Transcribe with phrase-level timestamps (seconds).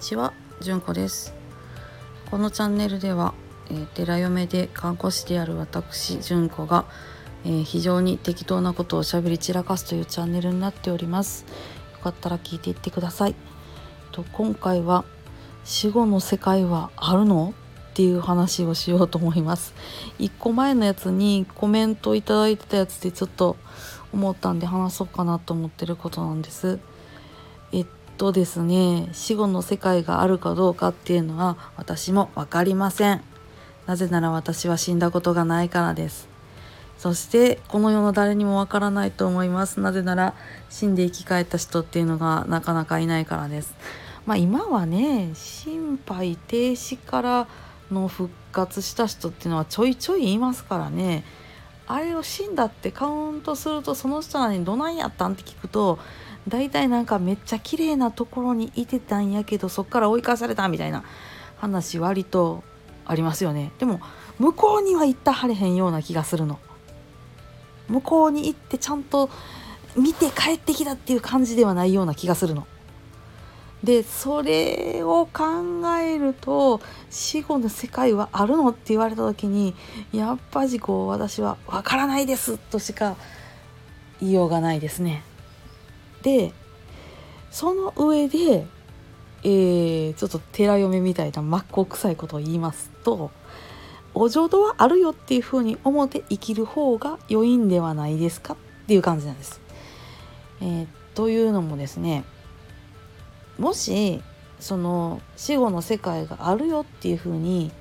[0.00, 1.34] ちは、じゅんこです。
[2.30, 3.34] このチャンネルでは、
[3.68, 6.86] えー、寺嫁で看護師である私じゅんこが、
[7.44, 11.44] えー、非常に適当なことをしゃべり散らかすというチャンネルになっております。
[11.92, 13.34] よかったら聞いていってください。
[14.10, 15.04] と今回は
[15.64, 17.52] 死後の世界はあるの？
[17.90, 19.74] っていう話をしようと思います。
[20.18, 23.56] 1個前のやつにコメントいただいてたやつでちょっと
[24.14, 26.78] 思ったんで話そうかなと思ってることなんです。
[27.72, 27.86] えっ
[28.20, 29.08] とですね。
[29.12, 33.22] 死後の世界があるかどうかっていうのは私も分かりません。
[33.86, 36.28] なぜなら私は死んだことがないからです。
[36.98, 39.80] そしてこの世の誰にもわからないと思います。
[39.80, 40.34] なぜなら
[40.68, 43.74] 死んで生き返った人っていうのがなかなかいないからです。
[44.26, 47.48] まあ今はね心肺停止から
[47.90, 51.24] の復活した人っていうのはちょいちょい言いますからね。
[51.86, 55.98] あれを死んだってカウントするとその人らにどないやったんって聞くと
[56.48, 61.04] 大体なんかめっちゃ綺麗なところにいてたんやけどそっから追い返されたみたいな
[61.58, 62.64] 話割と
[63.04, 63.72] ありますよね。
[63.78, 64.00] でも
[64.38, 66.58] 向こうには行ったはれへんような気がするの。
[67.88, 69.28] 向こうに行ってちゃんと
[69.96, 72.66] 見て帰ってきたっていう感じではないような気がするの。
[73.84, 79.74] でそれを考えると死後の世界はあるのって言われた時に
[80.12, 83.16] やっぱりこう私は分からないですとしか
[84.20, 85.22] 言いようがないですね。
[86.22, 86.52] で
[87.50, 88.66] その上で、
[89.42, 93.30] えー、ちょっと寺嫁みたいな真っ向臭いことを言いますと
[94.14, 99.60] お浄土はあるよっていうふうに思って生きる方が良いんではないですかっていう感じなんです。
[100.60, 102.24] えー、というのもですね
[103.58, 104.22] もし
[104.58, 107.72] その死後の世界があるよっていうふうに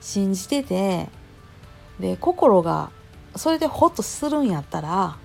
[0.00, 1.08] 信じてて
[1.98, 2.90] で心が
[3.36, 5.16] それでホッとするんやったら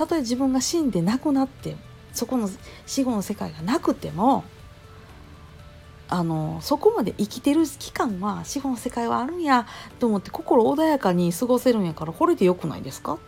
[0.00, 1.76] たとえ自分が死んで亡くなって
[2.14, 2.48] そこの
[2.86, 4.44] 死後の世界がなくても
[6.08, 9.66] あのそこまで生きてる期間は死後の世界はあるんや
[9.98, 13.14] と思って心穏やかに過ごせるんやからこれでよくないですか？
[13.14, 13.18] っ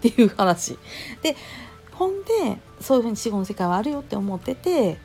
[0.00, 0.76] ていう話。
[1.22, 1.36] で
[1.92, 4.98] ほんでそういうふうに死後の世界はあるよって思ってて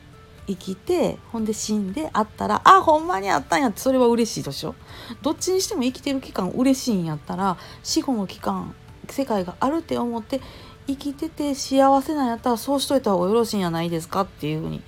[0.48, 4.74] 生きてほんで死んであったらあほんまにあったんやってそれは嬉しいでしょ？
[5.22, 8.74] どっちにしても生きてる期間嬉しいんやったら死後の期間
[9.08, 10.42] 世界があるって思って
[10.88, 14.82] 生きてて幸せなんやったらそうしといた方がよろしいんやないですかっていうふうに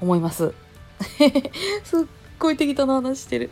[0.00, 0.54] 思います。
[1.84, 2.06] すっ
[2.38, 3.50] ごい適当な話してる。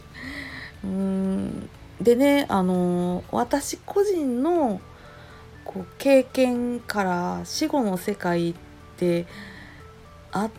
[0.84, 1.68] うーん。
[2.00, 4.80] でねあのー、私個人の
[5.64, 8.54] こう経験から死後の世界っ
[8.96, 9.26] て
[10.30, 10.50] あっ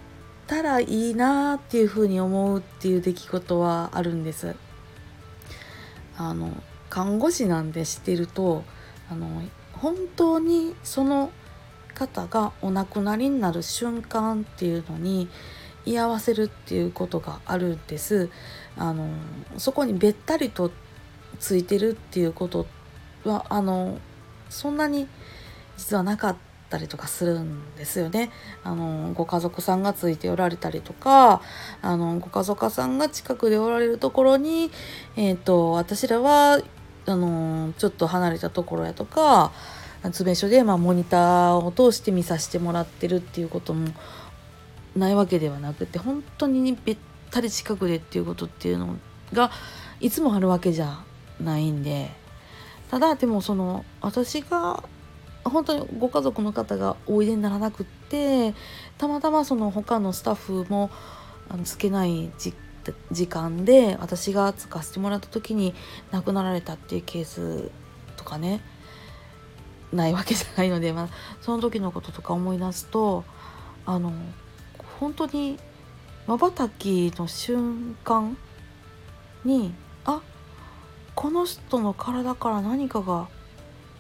[0.48, 4.56] たらいいなっていうふうに思うっていう出来事はあるんです。
[6.18, 6.52] あの
[6.90, 8.64] 看護師なんで知ってると
[9.10, 9.44] あの
[9.82, 11.32] 本当にその
[11.94, 15.30] 方がお亡くなりになる瞬間っていうのに
[15.86, 18.30] 居合わせるっていうことがあるんです
[18.78, 19.10] あの
[19.58, 20.72] そこにべったりと
[21.40, 22.66] ついてるっていうこと
[23.24, 24.00] はあの
[24.50, 25.08] そんなに
[25.78, 26.36] 実はなかっ
[26.70, 28.32] たりとかするんですよね。
[28.64, 31.42] あのご家族さんがついておられたりとか
[31.82, 34.72] あのご家族さんが近くでおられるところに、
[35.16, 36.60] えーと私らは
[37.08, 39.52] あのちょっと離れたところやとか
[40.04, 43.88] 詰め所で、まあ、モニターを通して見させてもらってるっていうことも
[44.96, 46.98] ないわけではなくて本当にべっ
[47.32, 48.96] たり近くでっていうことっていうの
[49.34, 49.52] が
[50.00, 51.04] いつもあるわけじゃ
[51.40, 52.12] ないんで
[52.90, 54.84] ただでもその私が
[55.44, 58.54] 本当にご家族の方がおいでにならなくって
[58.98, 60.90] たまたまその他のスタッフも
[61.50, 62.56] あのつけない実
[63.12, 65.74] 時間で私がつかせてもらった時に
[66.12, 67.72] 亡くなられたっていうケース
[68.18, 68.62] とかね
[69.92, 71.10] ないわけじゃないので、まあ、
[71.42, 73.24] その時のこととか思い出すと
[73.86, 74.12] あの
[75.00, 75.58] 本当に
[76.28, 78.38] まばたきの瞬間
[79.44, 79.74] に
[80.06, 80.22] あ
[81.14, 83.28] この人の体から何かが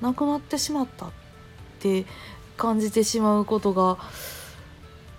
[0.02, 1.12] なくなってしまったっ
[1.80, 2.06] て
[2.58, 3.98] 感じてしまうことが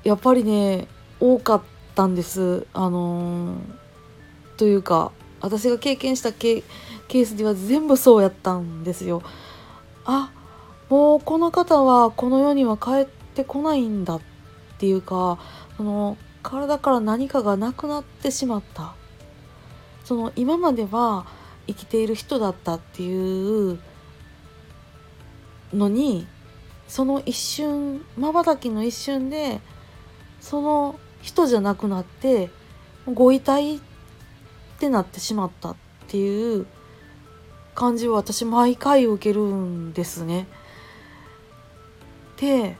[0.04, 0.88] やっぱりね
[1.20, 1.75] 多かった。
[1.96, 2.66] たんです。
[2.74, 3.58] あのー、
[4.58, 9.22] というか私が経験したケースでは全部そうやったんですよ。
[10.04, 10.30] あ
[10.90, 14.20] もうこの方はこの世には帰ってこないんだっ
[14.78, 15.38] ていうか
[15.76, 18.94] その体から何かがなくなってしまった。
[20.04, 21.26] その今までは
[21.66, 23.80] 生きている人だったっていう
[25.72, 26.28] のに
[26.86, 29.60] その一瞬まばたきの一瞬で
[30.40, 32.50] その人じゃなくなって
[33.12, 33.80] ご遺体っ
[34.78, 35.76] てなってしまったっ
[36.06, 36.66] ていう
[37.74, 40.46] 感じを私毎回受けるんですね。
[42.36, 42.76] で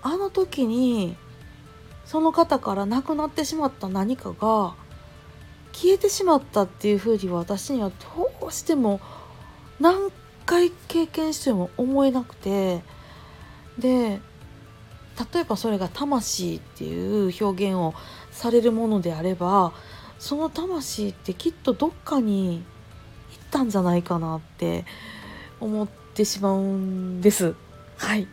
[0.00, 1.16] あの時に
[2.04, 4.76] その方から亡くなってしまった何かが
[5.72, 9.00] 消えてしまったっていうふうに私にはどうしても
[9.80, 10.12] 何
[10.44, 12.84] 回経験しても思えなくて
[13.76, 14.20] で
[15.32, 17.94] 例えばそれが魂っていう表現を
[18.30, 19.72] されるものであれば
[20.18, 22.64] その魂ってきっとどっかに
[23.30, 24.84] 行ったんじゃないかなって
[25.60, 27.54] 思ってしまうんです。
[27.96, 28.28] はい。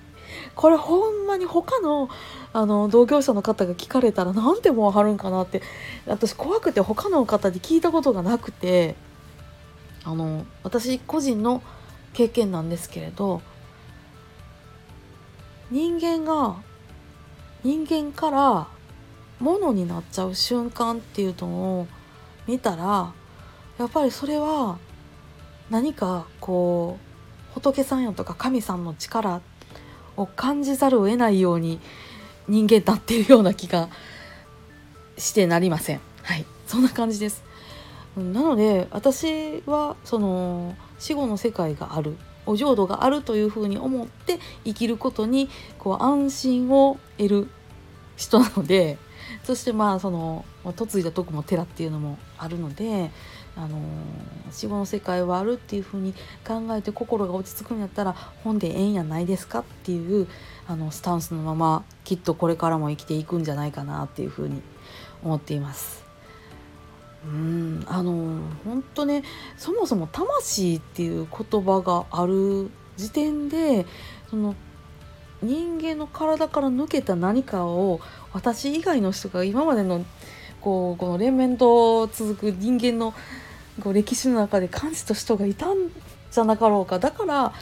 [0.56, 2.09] これほんまに他の
[2.53, 5.62] あの同業者の方が聞かれたら何てもわかるんかなって。
[6.06, 8.95] 私怖くて他の方で聞いたことがなくて。
[10.06, 11.62] あの私個人の
[12.13, 13.41] 経験なんですけれど
[15.71, 16.57] 人間が
[17.63, 18.68] 人間から
[19.39, 21.48] 物になっちゃう瞬間っていうの
[21.80, 21.88] を
[22.48, 23.13] 見たら
[23.77, 24.77] やっぱりそれは
[25.69, 29.42] 何かこう仏さんやとか神さんの力
[30.18, 31.80] を感じざるを得ないように
[32.48, 33.89] 人間なっているような気が
[35.18, 36.01] してなりません。
[36.24, 37.44] はい、そんな感じです。
[38.18, 47.49] なので私はその死後の世界があるお浄土があるというふうに思って生きることにこう安心を得る
[48.15, 48.97] 人なので
[49.43, 53.11] そしてまあその嫁いだとこも寺っていうのもあるので、
[53.55, 53.77] あの
[54.51, 56.13] 死後の世界はあるっていうふうに
[56.45, 58.13] 考えて心が落ち着くんやったら
[58.43, 60.27] 本でええんやないですかっていう
[60.67, 64.61] あのスタンスのままきっとこれからも生きていくんじゃないかなっていうふうに
[65.23, 66.02] 思っています。
[67.25, 69.23] うんあの本当ね
[69.57, 73.85] そもそも魂っていう言葉がある時点で
[74.29, 74.55] その
[75.41, 77.99] 人間の体から抜けた何かを
[78.33, 80.05] 私以外の人が今までの
[80.61, 83.13] こうこの連綿と続く人間の
[83.81, 85.89] こう歴史の中で感じた人がいたん
[86.31, 87.53] じゃなかろうかだから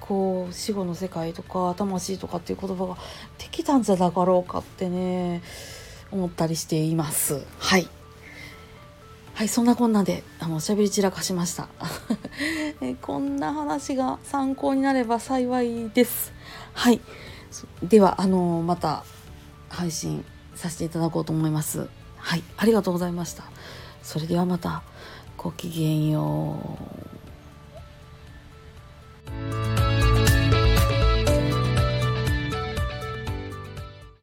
[0.00, 2.96] こう死後の世界とか魂とかっていう言葉が
[3.38, 5.42] できたんじゃなかろうかってね
[6.10, 7.44] 思ったりしています。
[7.58, 7.88] はい
[9.38, 11.68] はいそんなこんなであのおしゃべり散らかしました。
[12.82, 16.32] えこんな話が参考になれば幸いです。
[16.72, 17.00] はい。
[17.80, 19.04] ではあのまた
[19.68, 20.24] 配信
[20.56, 21.88] させていただこうと思います。
[22.16, 22.42] はい。
[22.56, 23.44] ありがとうございました。
[24.02, 24.82] それではまた
[25.36, 26.58] ごきげんよ
[29.54, 29.57] う。